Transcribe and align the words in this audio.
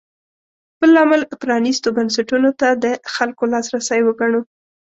بل 0.79 0.89
لامل 0.95 1.21
پرانېستو 1.41 1.89
بنسټونو 1.97 2.49
ته 2.59 2.67
د 2.83 2.85
خلکو 3.15 3.43
لاسرسی 3.53 3.99
وګڼو. 4.03 4.41